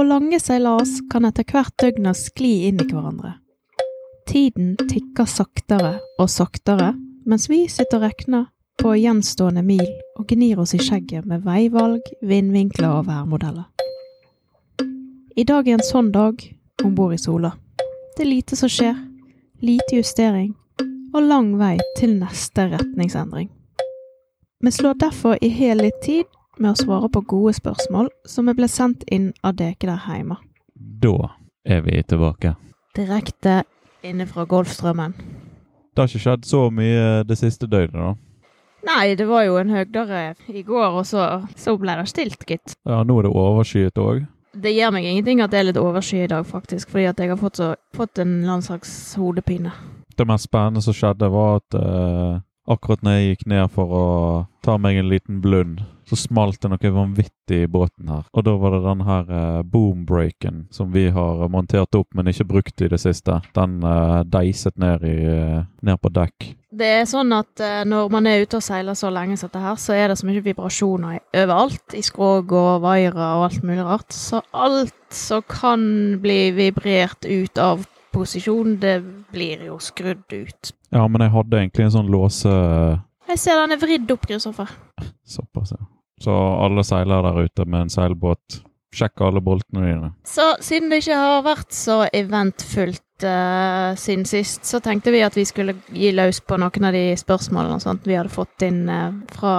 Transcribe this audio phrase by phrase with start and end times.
[0.00, 3.34] På lange seilas kan etter hvert døgna skli inn i hverandre.
[4.30, 6.94] Tiden tikker saktere og saktere,
[7.28, 8.46] mens vi sitter og regner
[8.80, 9.84] på gjenstående mil
[10.16, 13.68] og gnir oss i skjegget med veivalg, vindvinkler og værmodeller.
[15.36, 16.48] I dag er en sånn dag
[16.80, 17.52] om bord i Sola.
[18.16, 18.96] Det er lite som skjer,
[19.60, 20.54] lite justering
[21.12, 23.52] og lang vei til neste retningsendring.
[24.64, 26.24] Vi slår derfor i hel litt tid
[26.60, 30.38] med å svare på gode spørsmål som er ble sendt inn av dere der hjemme.
[30.76, 31.32] Da
[31.64, 32.54] er vi tilbake.
[32.96, 33.62] Direkte
[34.06, 35.14] inne fra Golfstrømmen.
[35.90, 38.16] Det har ikke skjedd så mye det siste døgnet, da.
[38.86, 41.26] Nei, det var jo en høydere i går, og så,
[41.60, 42.76] så ble det stilt, gitt.
[42.88, 44.22] Ja, nå er det overskyet òg.
[44.50, 47.30] Det gjør meg ingenting at det er litt oversky i dag, faktisk, fordi at jeg
[47.30, 49.74] har fått, så, fått en eller annen slags hodepine.
[50.16, 54.04] Det mest spennende som skjedde, var at eh, akkurat når jeg gikk ned for å
[54.64, 55.80] ta meg en liten blund,
[56.10, 58.24] så smalt det noe vanvittig i båten her.
[58.34, 62.48] Og da var det den her eh, boombreaken som vi har montert opp, men ikke
[62.50, 63.38] brukt i det siste.
[63.54, 66.50] Den uh, deiset ned, i, eh, ned på dekk.
[66.80, 69.78] Det er sånn at når man er ute og seiler så lenge som dette her,
[69.82, 71.96] så er det så mye vibrasjoner overalt.
[71.98, 74.14] I skrog og vaiere og alt mulig rart.
[74.14, 75.82] Så alt som kan
[76.22, 78.98] bli vibrert ut av posisjon, det
[79.32, 80.72] blir jo skrudd ut.
[80.90, 82.50] Ja, men jeg hadde egentlig en sånn låse
[83.30, 84.72] Jeg ser den er vridd opp, Kristoffer.
[85.28, 85.84] Såpass, ja.
[86.20, 88.58] Så alle seiler der ute med en seilbåt,
[88.92, 90.10] sjekk alle boltene dine.
[90.28, 95.38] Så siden det ikke har vært så eventfullt uh, siden sist, så tenkte vi at
[95.38, 98.82] vi skulle gi løs på noen av de spørsmålene og sånt vi hadde fått inn
[98.90, 99.54] uh, fra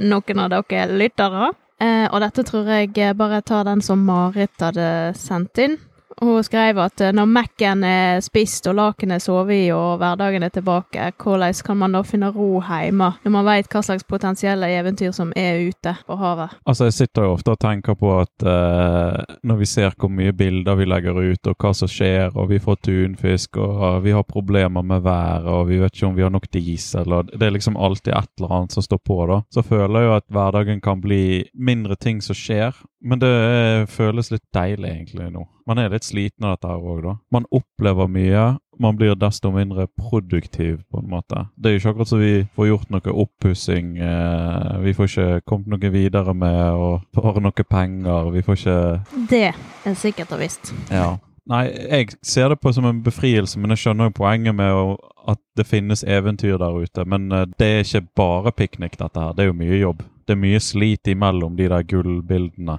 [0.00, 1.50] noen av dere lyttere.
[1.78, 5.76] Uh, og dette tror jeg bare tar den som Marit hadde sendt inn.
[6.20, 10.52] Hun skrev at eh, når Mac-en er spist og lakenet sovet i og hverdagen er
[10.54, 15.12] tilbake, hvordan kan man da finne ro hjemme når man vet hva slags potensielle eventyr
[15.14, 16.56] som er ute på havet?
[16.66, 20.34] Altså, jeg sitter jo ofte og tenker på at eh, når vi ser hvor mye
[20.36, 24.26] bilder vi legger ut, og hva som skjer, og vi får tunfisk, og vi har
[24.26, 27.54] problemer med været, og vi vet ikke om vi har nok diesel, og det er
[27.54, 30.82] liksom alltid et eller annet som står på, da, så føler jeg jo at hverdagen
[30.84, 31.22] kan bli
[31.54, 32.76] mindre ting som skjer.
[33.00, 35.44] Men det eh, føles litt deilig egentlig nå.
[35.68, 37.12] Man er litt sliten av dette her òg, da.
[37.34, 38.46] Man opplever mye.
[38.78, 41.44] Man blir desto mindre produktiv, på en måte.
[41.56, 43.94] Det er jo ikke akkurat så vi får gjort noe oppussing.
[44.02, 48.32] Eh, vi får ikke kommet noe videre med å spare noe penger.
[48.34, 50.74] Vi får ikke Det er sikkert og visst.
[50.90, 51.16] Ja.
[51.48, 54.98] Nei, jeg ser det på som en befrielse, men jeg skjønner jo poenget med
[55.28, 57.06] at det finnes eventyr der ute.
[57.08, 59.36] Men eh, det er ikke bare piknik, dette her.
[59.36, 60.02] Det er jo mye jobb.
[60.28, 62.76] Det er mye slit imellom de der gullbildene.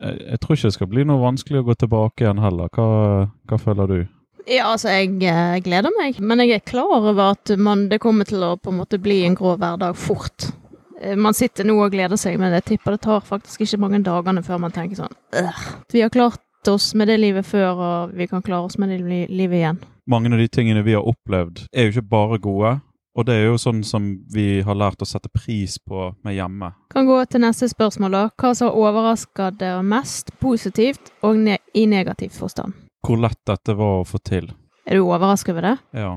[0.00, 2.68] Jeg, jeg, jeg tror ikke det skal bli noe vanskelig å gå tilbake igjen heller.
[2.76, 2.86] Hva,
[3.48, 3.98] hva føler du?
[4.46, 8.28] Ja, altså, jeg eh, gleder meg, men jeg er klar over at man, det kommer
[8.28, 10.50] til å på en måte bli en grå hverdag fort.
[11.00, 14.02] Eh, Man sitter nå og gleder seg, men jeg tipper det tar faktisk ikke mange
[14.06, 18.14] dagene før man tenker sånn «Øh, Vi har klart oss med det livet før, og
[18.18, 19.82] vi kan klare oss med det livet igjen.
[20.06, 22.72] Mange av de tingene vi har opplevd, er jo ikke bare gode.
[23.16, 26.68] Og det er jo sånn som vi har lært å sette pris på med hjemme.
[26.92, 28.24] Kan gå til neste spørsmål, da.
[28.36, 32.76] Hva som overrasker dere mest positivt og ne i negativ forstand?
[33.06, 34.50] Hvor lett dette var å få til.
[34.86, 35.76] Er du overrasket over det?
[35.96, 36.12] Ja.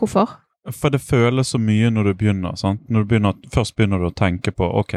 [0.00, 0.40] Hvorfor?
[0.72, 2.56] For det føles så mye når du begynner.
[2.56, 2.82] sant?
[2.88, 4.94] Når du begynner, Først begynner du å tenke på ok,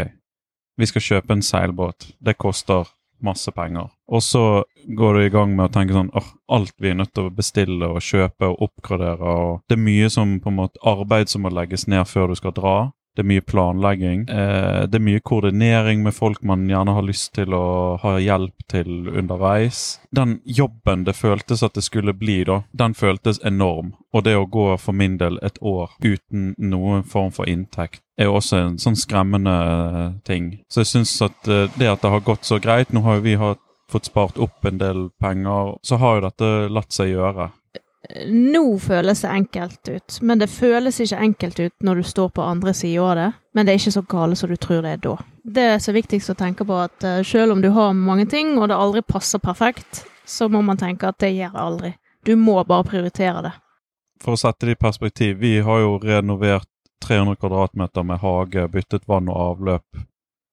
[0.78, 2.14] vi skal kjøpe en seilbåt.
[2.19, 2.88] Det koster
[3.24, 3.90] masse penger.
[4.08, 4.64] Og så
[4.98, 7.34] går du i gang med å tenke sånn åh, alt vi er nødt til å
[7.34, 9.20] bestille og kjøpe og oppgradere.
[9.24, 12.40] og Det er mye som på en måte arbeid som må legges ned før du
[12.40, 12.78] skal dra.
[13.18, 14.28] Det er mye planlegging.
[14.30, 18.68] Eh, det er mye koordinering med folk man gjerne har lyst til å ha hjelp
[18.70, 19.98] til underveis.
[20.14, 23.96] Den jobben det føltes at det skulle bli, da, den føltes enorm.
[24.14, 28.30] Og det å gå for min del et år uten noen form for inntekt er
[28.30, 30.52] også en sånn skremmende eh, ting.
[30.70, 33.26] Så jeg syns at eh, det at det har gått så greit Nå har jo
[33.26, 37.50] vi hatt, fått spart opp en del penger, så har jo dette latt seg gjøre.
[38.31, 42.45] Nå føles det enkelt ut, men det føles ikke enkelt ut når du står på
[42.45, 43.28] andre sida av det.
[43.53, 45.16] Men det er ikke så gale som du tror det er da.
[45.44, 48.56] Det er så viktigst å tenke på at eh, selv om du har mange ting,
[48.59, 51.94] og det aldri passer perfekt, så må man tenke at det gjør det aldri.
[52.24, 53.54] Du må bare prioritere det.
[54.24, 56.69] For å sette det i perspektiv, vi har jo renovert
[57.06, 60.06] 300 kvadratmeter med hage, byttet vann og avløp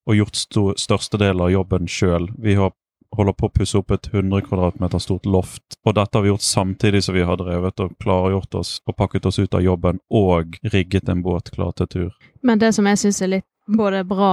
[0.05, 2.29] og gjort sto, største del av jobben sjøl.
[2.37, 2.75] Vi har
[3.17, 5.79] holder på å pusse opp et 100 kvadratmeter stort loft.
[5.87, 9.27] Og dette har vi gjort samtidig som vi har drevet og klargjort oss og pakket
[9.27, 12.13] oss ut av jobben og rigget en båt klar til tur.
[12.43, 14.31] Men det som jeg syns er litt både bra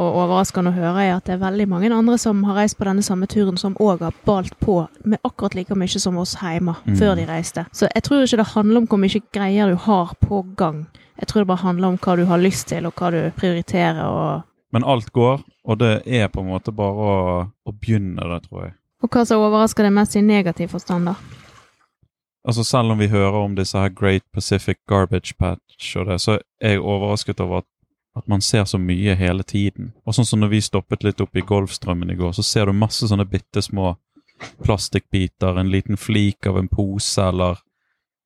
[0.00, 2.86] og overraskende å høre, er at det er veldig mange andre som har reist på
[2.88, 6.76] denne samme turen, som òg har balt på med akkurat like mye som oss hjemme
[6.86, 6.96] Mm.
[6.96, 7.66] før de reiste.
[7.76, 10.86] Så jeg tror ikke det handler om hvor mye greier du har på gang.
[11.20, 14.00] Jeg tror det bare handler om hva du har lyst til, og hva du prioriterer.
[14.08, 17.14] og Men alt går, og det er på en måte bare å,
[17.66, 18.74] å begynne det, tror jeg.
[19.00, 21.16] Og hva som overrasker deg mest i negativ forstand, da?
[22.46, 26.38] Altså Selv om vi hører om disse her Great Pacific Garbage Patch og det, så
[26.60, 27.68] er jeg overrasket over at,
[28.16, 29.92] at man ser så mye hele tiden.
[30.06, 32.76] Og sånn som når vi stoppet litt opp i Golfstrømmen i går, så ser du
[32.76, 33.94] masse sånne bitte små
[34.64, 37.60] plastikkbiter, en liten flik av en pose eller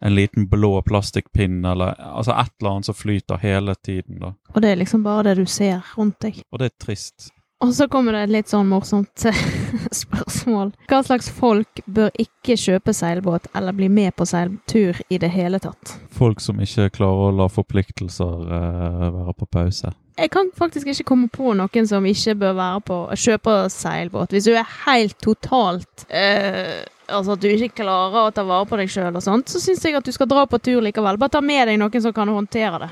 [0.05, 4.19] en liten blå plastikkpinn eller altså et eller annet som flyter hele tiden.
[4.21, 4.35] da.
[4.55, 6.43] Og det er liksom bare det du ser rundt deg.
[6.53, 7.31] Og det er trist.
[7.65, 9.25] Og så kommer det et litt sånn morsomt
[10.03, 10.75] spørsmål.
[10.91, 15.61] Hva slags folk bør ikke kjøpe seilbåt eller bli med på seiltur i det hele
[15.63, 15.95] tatt?
[16.13, 19.95] Folk som ikke klarer å la forpliktelser uh, være på pause.
[20.19, 24.37] Jeg kan faktisk ikke komme på noen som ikke bør være på kjøpe seilbåt.
[24.37, 28.79] Hvis du er helt totalt eh, Altså at du ikke klarer å ta vare på
[28.81, 31.19] deg sjøl og sånt, så syns jeg at du skal dra på tur likevel.
[31.21, 32.91] Bare ta med deg noen som kan håndtere det.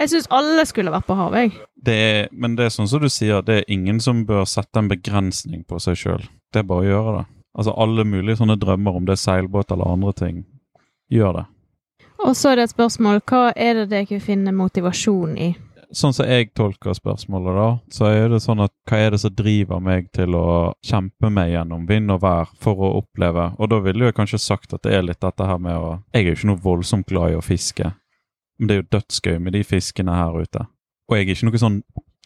[0.00, 1.68] Jeg syns alle skulle vært på havet, jeg.
[1.84, 4.80] Det er, men det er sånn som du sier, det er ingen som bør sette
[4.80, 6.24] en begrensning på seg sjøl.
[6.52, 7.24] Det er bare å gjøre det.
[7.54, 10.40] Altså Alle mulige sånne drømmer, om det er seilbåt eller andre ting,
[11.12, 11.44] gjør det.
[12.24, 15.52] Og så er det et spørsmål hva er det dere finner motivasjon i?
[15.92, 19.34] Sånn som jeg tolker spørsmålet, da, så er det sånn at hva er det som
[19.34, 20.46] driver meg til å
[20.84, 23.50] kjempe meg gjennom vind og vær for å oppleve?
[23.58, 26.22] Og da ville jeg kanskje sagt at det er litt dette her med å Jeg
[26.22, 27.92] er jo ikke noe voldsomt glad i å fiske,
[28.58, 30.66] men det er jo dødsgøy med de fiskene her ute.
[31.10, 31.80] Og jeg er ikke noe sånn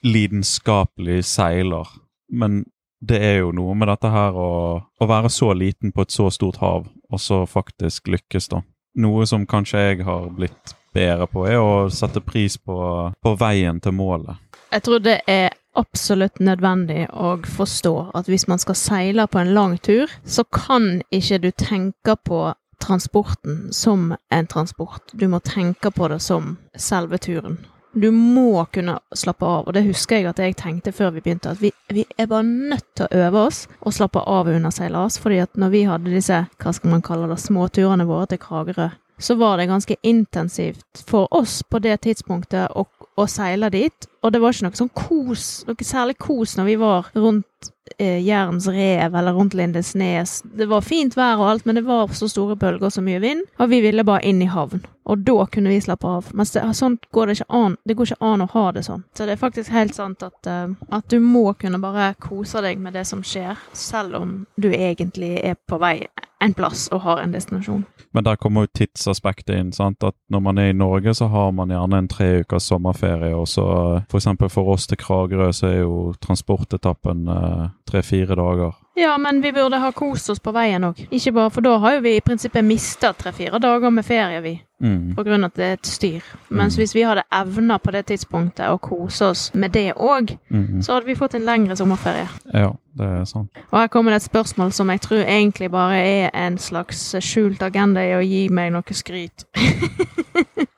[0.06, 1.88] lidenskapelig seiler,
[2.30, 2.62] men
[3.00, 4.50] det er jo noe med dette her å,
[4.82, 8.62] å være så liten på et så stort hav, og så faktisk lykkes, da.
[8.98, 12.76] Noe som kanskje jeg har blitt bedre på, er å sette pris på,
[13.22, 14.40] på veien til målet.
[14.72, 19.54] Jeg tror det er absolutt nødvendig å forstå at hvis man skal seile på en
[19.54, 22.42] lang tur, så kan ikke du tenke på
[22.82, 25.12] transporten som en transport.
[25.12, 27.58] Du må tenke på det som selve turen.
[27.92, 31.54] Du må kunne slappe av, og det husker jeg at jeg tenkte før vi begynte,
[31.54, 35.16] at vi, vi er bare nødt til å øve oss og slappe av under seilas,
[35.22, 38.90] fordi at når vi hadde disse, hva skal man kalle det, småturene våre til Kragerø,
[39.18, 42.86] så var det ganske intensivt for oss på det tidspunktet å,
[43.18, 46.76] å seile dit, og det var ikke noe sånn kos, noe særlig kos når vi
[46.80, 50.42] var rundt eh, Jærens rev eller rundt Lindesnes.
[50.42, 53.22] Det var fint vær og alt, men det var så store bølger og så mye
[53.22, 54.84] vind, og vi ville bare inn i havn.
[55.08, 56.26] Og da kunne vi slappe av.
[56.36, 57.78] Men sånn går det ikke an.
[57.88, 59.06] Det går ikke an å ha det sånn.
[59.16, 62.82] Så det er faktisk helt sant at, uh, at du må kunne bare kose deg
[62.82, 66.02] med det som skjer, selv om du egentlig er på vei
[66.40, 67.84] en plass og har en destinasjon.
[68.14, 69.72] Men der kommer jo tidsaspektet inn.
[69.72, 70.04] sant?
[70.04, 73.34] At Når man er i Norge, så har man gjerne en tre ukers sommerferie.
[73.34, 74.28] og så F.eks.
[74.38, 78.76] For, for oss til Kragerø så er jo transportetappen uh, tre-fire dager.
[78.98, 80.98] Ja, men vi burde ha kost oss på veien òg.
[81.14, 84.56] Ikke bare, for da har jo vi i prinsippet mista tre-fire dager med ferie, vi.
[84.82, 85.14] Mm.
[85.14, 86.26] På grunn av at det er et styr.
[86.48, 86.80] Mens mm.
[86.80, 90.82] hvis vi hadde evna på det tidspunktet å kose oss med det òg, mm.
[90.82, 92.26] så hadde vi fått en lengre sommerferie.
[92.50, 93.62] Ja, det er sant.
[93.70, 97.62] Og her kommer det et spørsmål som jeg tror egentlig bare er en slags skjult
[97.62, 99.46] agenda i å gi meg noe skryt.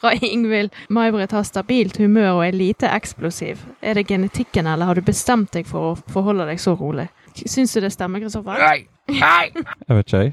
[0.00, 0.72] fra Ingvild.
[0.88, 3.64] May-Britt har stabilt humør og er lite eksplosiv.
[3.82, 7.08] Er det genetikken, eller har du bestemt deg for å forholde deg så rolig?
[7.46, 8.58] Syns du det stemmer, Kristoffer?
[8.58, 8.86] Nei!
[9.20, 9.46] Nei!
[9.88, 10.32] Jeg vet ikke, jeg.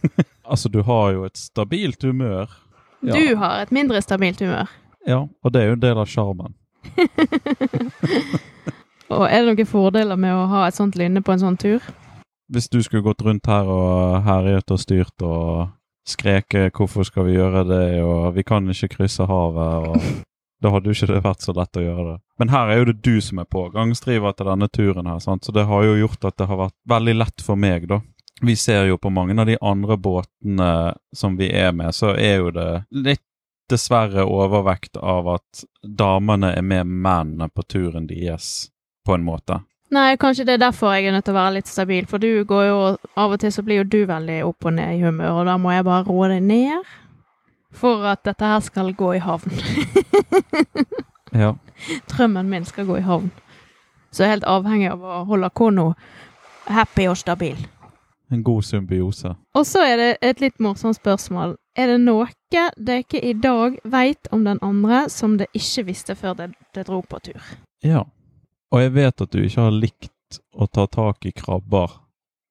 [0.52, 2.50] altså, du har jo et stabilt humør.
[3.02, 3.12] Ja.
[3.16, 4.70] Du har et mindre stabilt humør.
[5.06, 6.56] Ja, og det er jo en del av sjarmen.
[9.14, 11.84] og er det noen fordeler med å ha et sånt lynne på en sånn tur?
[12.52, 15.74] Hvis du skulle gått rundt her og herjet og styrt og
[16.06, 19.96] skreket 'hvorfor skal vi gjøre det', og 'vi kan ikke krysse havet', og
[20.62, 22.18] da hadde jo ikke det vært så lett å gjøre det.
[22.38, 25.44] Men her er jo det du som er pågangsdriver til denne turen her, sant?
[25.44, 28.02] så det har jo gjort at det har vært veldig lett for meg, da.
[28.44, 30.70] Vi ser jo på mange av de andre båtene
[31.16, 33.24] som vi er med, så er jo det litt
[33.70, 38.68] dessverre overvekt av at damene er med mennene på turen deres,
[39.06, 39.62] på en måte.
[39.94, 42.42] Nei, kanskje det er derfor jeg er nødt til å være litt stabil, for du
[42.44, 42.78] går jo
[43.16, 45.56] Av og til så blir jo du veldig opp og ned i humør, og da
[45.62, 46.94] må jeg bare roe deg ned
[47.76, 49.52] for at dette her skal gå i havn.
[51.42, 51.54] ja.
[52.10, 53.30] Drømmen min skal gå i havn.
[54.10, 55.90] Så jeg er helt avhengig av å holde Kono
[56.72, 57.58] happy og stabil.
[58.32, 59.34] En god symbiose.
[59.54, 61.54] Og så er det et litt morsomt spørsmål.
[61.78, 66.34] Er det noe dere i dag veit om den andre som dere ikke visste før
[66.40, 67.42] dere dro på tur?
[67.84, 68.02] Ja.
[68.72, 72.00] Og jeg vet at du ikke har likt å ta tak i krabber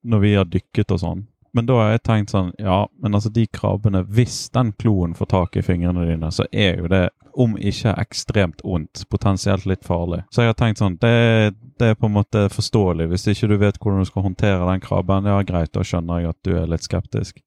[0.06, 1.26] når vi har dykket og sånn.
[1.56, 5.30] Men da har jeg tenkt sånn Ja, men altså, de krabbene Hvis den kloen får
[5.32, 10.22] tak i fingrene dine, så er jo det, om ikke ekstremt ondt, potensielt litt farlig.
[10.32, 13.10] Så jeg har tenkt sånn Det, det er på en måte forståelig.
[13.12, 16.34] Hvis ikke du vet hvordan du skal håndtere den krabben, ja, greit, da skjønner jeg
[16.34, 17.40] at du er litt skeptisk.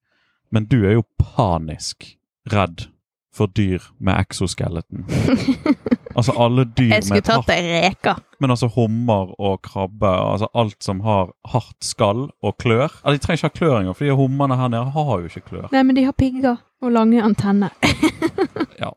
[0.53, 2.15] Men du er jo panisk
[2.49, 2.87] redd
[3.33, 5.05] for dyr med exoskeleton.
[6.17, 8.15] Altså alle dyr Jeg skulle tatt ei reke.
[8.41, 13.23] Men altså hummer og krabbe, altså alt som har hardt skall og klør Altså, De
[13.25, 15.67] trenger ikke ha klør engang, for de hummerne her nede har jo ikke klør.
[15.75, 17.75] Nei, men de har pigger og lange antenner.
[18.83, 18.93] ja.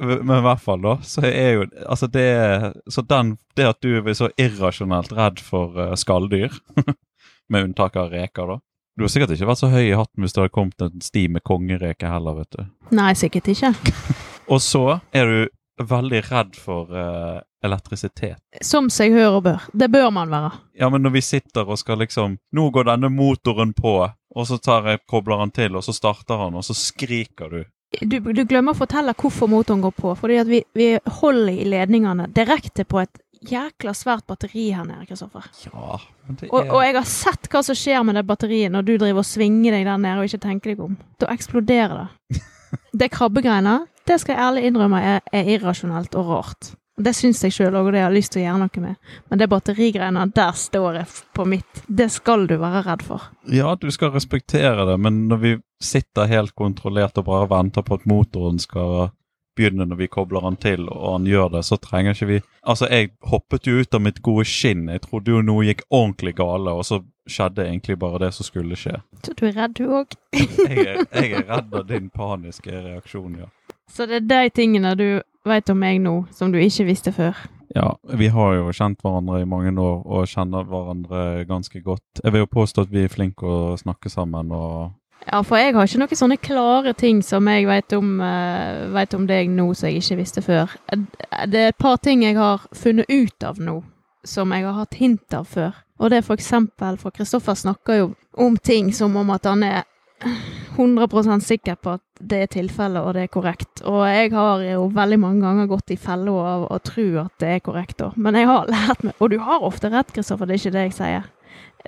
[0.00, 3.98] Men i hvert fall, da, så er jo Altså, det Så den Det at du
[3.98, 6.56] er så irrasjonelt redd for uh, skalldyr,
[7.52, 8.60] med unntak av reker, da
[8.96, 11.26] Du har sikkert ikke vært så høy i hatten hvis det hadde kommet en sti
[11.28, 12.64] med kongereke heller, vet du.
[12.96, 13.74] Nei, sikkert ikke.
[14.52, 15.48] Og så er du
[15.88, 18.38] veldig redd for uh, elektrisitet.
[18.64, 19.66] Som seg hør og bør.
[19.72, 20.52] Det bør man være.
[20.80, 24.58] Ja, men når vi sitter og skal liksom Nå går denne motoren på, og så
[24.62, 27.64] tar jeg, kobler han til, og så starter han, og så skriker du.
[28.06, 30.14] Du, du glemmer å fortelle hvorfor motoren går på.
[30.18, 33.18] Fordi vi, vi holder i ledningene direkte på et
[33.50, 35.46] jækla svært batteri her nede, Kristoffer.
[35.64, 38.72] Ja, men det Og, er og jeg har sett hva som skjer med det batteriet
[38.72, 40.98] når du driver og svinger deg der nede og ikke tenker deg om.
[41.20, 42.40] Da eksploderer det.
[42.94, 43.72] Det er krabbegreiene,
[44.10, 46.72] det skal jeg ærlig innrømme er, er irrasjonelt og rart.
[47.00, 49.12] Det syns jeg sjøl òg, og det har jeg lyst til å gjøre noe med.
[49.30, 51.84] Men det batterigreiene, der står jeg på mitt.
[51.88, 53.30] Det skal du være redd for.
[53.48, 57.96] Ja, du skal respektere det, men når vi sitter helt kontrollert og bare venter på
[57.96, 59.14] at motoren skal
[59.56, 62.90] begynne når vi kobler den til, og han gjør det, så trenger ikke vi Altså,
[62.92, 64.90] jeg hoppet jo ut av mitt gode skinn.
[64.92, 67.00] Jeg trodde jo noe gikk ordentlig gale, og så
[67.30, 68.98] skjedde egentlig bare det som skulle skje.
[69.24, 70.12] Så du er redd, du òg.
[70.36, 73.48] Jeg jeg er redd av din paniske reaksjon, ja.
[73.90, 75.08] Så det er de tingene du
[75.48, 77.36] vet om meg nå, som du ikke visste før.
[77.74, 82.22] Ja, vi har jo kjent hverandre i mange år og kjenner hverandre ganske godt.
[82.22, 85.74] Jeg vil jo påstå at vi er flinke å snakke sammen og Ja, for jeg
[85.76, 89.66] har ikke noen sånne klare ting som jeg veit om, uh, vet om deg nå
[89.76, 90.72] som jeg ikke visste før.
[90.88, 93.76] Det er et par ting jeg har funnet ut av nå,
[94.24, 95.76] som jeg har hatt hint av før.
[96.00, 98.08] Og det er for eksempel, for Kristoffer snakker jo
[98.40, 99.84] om ting som om at han er
[100.20, 103.82] 100% sikker på at det er tilfellet og det er korrekt.
[103.88, 107.54] Og jeg har jo veldig mange ganger gått i fella av å tro at det
[107.56, 108.10] er korrekt da.
[108.16, 110.86] Men jeg har lært meg, og du har ofte rett, Kristoffer, det er ikke det
[110.88, 111.26] jeg sier.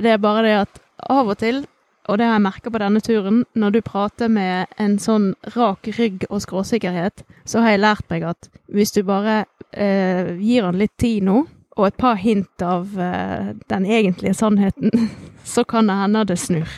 [0.00, 1.64] Det er bare det at av og til,
[2.10, 5.90] og det har jeg merka på denne turen, når du prater med en sånn rak
[5.98, 10.80] rygg og skråsikkerhet, så har jeg lært meg at hvis du bare eh, gir han
[10.80, 11.44] litt tid nå,
[11.78, 15.12] og et par hint av eh, den egentlige sannheten,
[15.54, 16.68] så kan det hende det snur.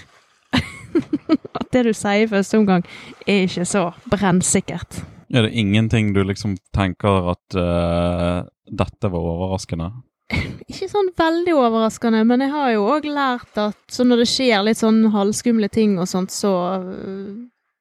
[1.59, 2.87] at det du sier i første omgang,
[3.27, 5.03] er ikke så brennsikkert.
[5.35, 9.91] Er det ingenting du liksom tenker at uh, dette var overraskende?
[10.71, 14.63] Ikke sånn veldig overraskende, men jeg har jo òg lært at så når det skjer
[14.65, 17.35] litt sånn halvskumle ting og sånt, så øh,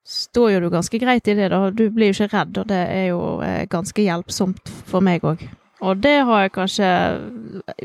[0.03, 1.69] står jo du ganske greit i det, da.
[1.71, 5.45] Du blir jo ikke redd, og det er jo eh, ganske hjelpsomt for meg òg.
[5.83, 6.89] Og det har jeg kanskje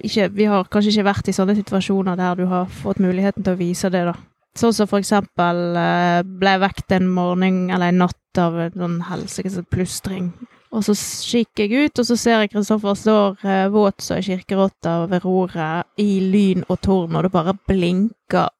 [0.07, 3.57] ikke Vi har kanskje ikke vært i sånne situasjoner der du har fått muligheten til
[3.57, 4.15] å vise det, da.
[4.59, 8.75] Sånn som for eksempel eh, ble jeg vekt en morgen eller en natt av en
[8.75, 10.33] sånn helsikes plystring.
[10.75, 14.25] Og så kikker jeg ut, og så ser jeg Kristoffer står eh, våt som ei
[14.27, 18.51] kirkerotte ved roret i lyn og torden, og det bare blinker.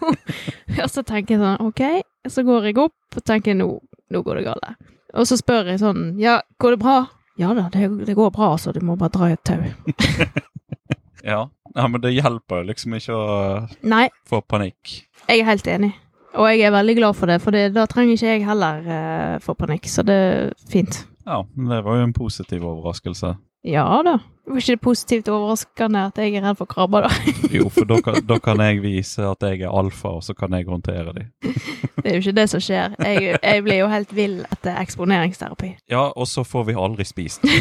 [0.82, 1.82] og så tenker jeg sånn, OK.
[2.32, 3.68] Så går jeg opp og tenker nå,
[4.14, 4.88] nå går det galt.
[5.12, 6.96] Og så spør jeg sånn, ja, går det bra?
[7.40, 8.72] Ja da, det, det går bra, altså.
[8.72, 9.60] Du må bare dra i et tau.
[11.22, 11.50] Ja.
[11.74, 13.26] ja, men det hjelper jo liksom ikke å
[13.86, 15.04] Nei, få panikk.
[15.28, 15.92] Jeg er helt enig.
[16.32, 19.40] Og jeg er veldig glad for det, for det, da trenger ikke jeg heller uh,
[19.44, 19.88] få panikk.
[19.90, 21.02] Så det er fint.
[21.26, 23.34] Ja, men det var jo en positiv overraskelse.
[23.62, 24.18] Ja da.
[24.46, 27.34] Var ikke det positivt overraskende at jeg er redd for krabber, da?
[27.56, 30.56] Jo, for da kan, da kan jeg vise at jeg er alfa, og så kan
[30.56, 31.28] jeg håndtere de.
[31.44, 32.96] Det er jo ikke det som skjer.
[32.98, 35.76] Jeg, jeg blir jo helt vill etter eksponeringsterapi.
[35.92, 37.46] Ja, og så får vi aldri spist.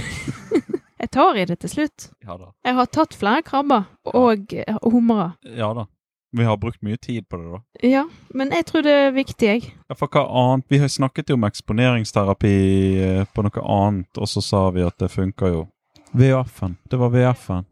[1.01, 2.03] Jeg tar i det til slutt.
[2.21, 2.51] Ja da.
[2.61, 4.51] Jeg har tatt flere krabber og
[4.85, 5.31] humre.
[5.49, 5.87] Ja da.
[6.31, 7.87] Vi har brukt mye tid på det, da.
[7.87, 9.73] Ja, men jeg tror det er viktig, jeg.
[9.89, 10.65] Ja, for hva annet?
[10.71, 12.53] Vi har snakket jo om eksponeringsterapi
[13.03, 15.65] eh, på noe annet, og så sa vi at det funker jo.
[16.15, 16.77] VF-en.
[16.87, 17.67] Det var VF-en.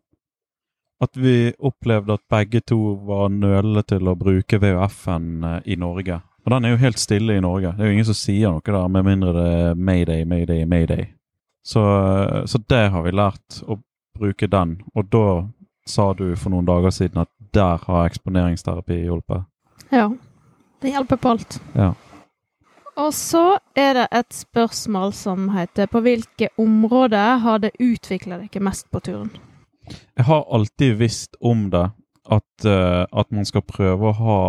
[1.00, 6.20] At vi opplevde at begge to var nølende til å bruke VHF-en eh, i Norge.
[6.44, 7.72] Og den er jo helt stille i Norge.
[7.78, 11.08] Det er jo ingen som sier noe der, med mindre det er mayday, mayday, mayday.
[11.64, 13.80] Så, eh, så det har vi lært å
[14.20, 14.82] bruke den.
[14.96, 15.26] Og da
[15.90, 19.48] sa du for noen dager siden at der har eksponeringsterapi hjulpet.
[19.90, 20.10] Ja.
[20.80, 21.58] Det hjelper på alt.
[21.76, 21.94] Ja.
[23.00, 28.60] Og så er det et spørsmål som heter På hvilke områder har det utvikla deg
[28.62, 29.32] mest på turen?
[30.16, 31.90] Jeg har alltid visst om det,
[32.30, 34.42] at, uh, at man skal prøve å ha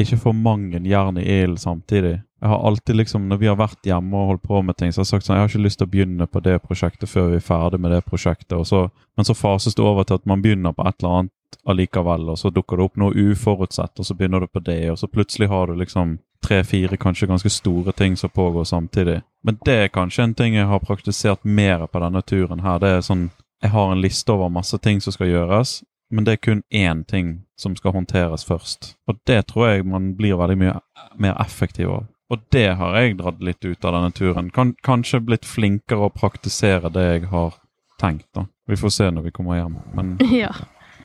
[0.00, 2.20] ikke for mange jern i ilden samtidig.
[2.40, 5.00] Jeg har alltid liksom, Når vi har vært hjemme og holdt på med ting, så
[5.00, 7.28] har jeg sagt sånn Jeg har ikke lyst til å begynne på det prosjektet før
[7.32, 8.56] vi er ferdig med det prosjektet.
[8.66, 12.28] Så, men så fases det over til at man begynner på et eller annet allikevel,
[12.30, 15.08] og så dukker det opp noe uforutsett, og så begynner du på det, og så
[15.10, 19.20] plutselig har du liksom tre-fire kanskje ganske store ting som pågår samtidig.
[19.44, 22.78] Men det er kanskje en ting jeg har praktisert mer på denne turen her.
[22.80, 23.30] Det er sånn
[23.60, 27.02] Jeg har en liste over masse ting som skal gjøres, men det er kun én
[27.04, 28.94] ting som skal håndteres først.
[29.04, 30.78] Og det tror jeg man blir veldig mye
[31.20, 32.06] mer effektiv av.
[32.30, 34.50] Og det har jeg dratt litt ut av denne turen.
[34.54, 37.56] Kan, kanskje blitt flinkere å praktisere det jeg har
[38.00, 38.46] tenkt, da.
[38.70, 39.80] Vi får se når vi kommer hjem.
[39.96, 40.52] Men Ja.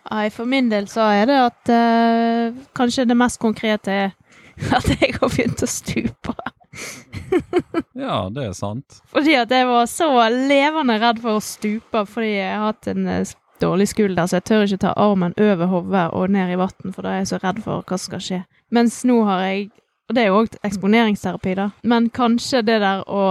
[0.06, 4.12] Nei, for min del så er det at uh, kanskje det mest konkrete er
[4.78, 6.36] at jeg har begynt å stupe.
[8.06, 9.00] ja, det er sant.
[9.10, 13.10] Fordi at jeg var så levende redd for å stupe fordi jeg har hatt en
[13.10, 16.94] eh, dårlig skulder, så jeg tør ikke ta armen over hodet og ned i vann,
[16.94, 18.40] for da er jeg så redd for hva som skal skje.
[18.76, 19.68] Mens nå har jeg
[20.06, 21.70] Og det er jo òg eksponeringsterapi, da.
[21.84, 23.24] Men kanskje det der å,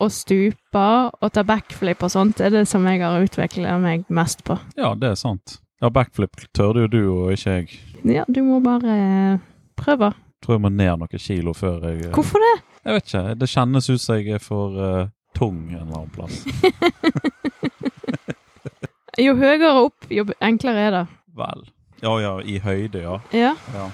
[0.00, 4.44] å stupe og ta backflip og sånt, er det som jeg har utvikla meg mest
[4.46, 4.56] på.
[4.78, 5.58] Ja, det er sant.
[5.82, 7.76] Ja, backflip tørde jo du, og ikke jeg.
[8.08, 9.44] Ja, du må bare eh,
[9.78, 10.14] prøve.
[10.42, 12.56] Tror jeg må ned noen kilo før jeg eh, Hvorfor det?
[12.86, 13.24] Jeg vet ikke.
[13.38, 16.44] Det kjennes ut som jeg er for uh, tung en eller annen plass.
[19.18, 21.06] Jo høyere opp, jo enklere er det.
[21.38, 21.64] Vel.
[22.04, 23.16] Ja ja, i høyde, ja.
[23.34, 23.56] Ja.
[23.74, 23.88] ja.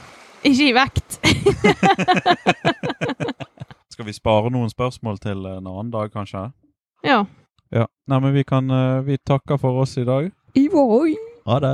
[0.48, 1.18] Ikke i vekt.
[3.94, 6.50] Skal vi spare noen spørsmål til en annen dag, kanskje?
[7.06, 7.22] Ja.
[7.72, 7.86] Ja.
[8.10, 10.28] Nei, men vi kan eh, Vi takker for oss i dag.
[10.58, 11.14] Ivoi.
[11.48, 11.72] Ha det.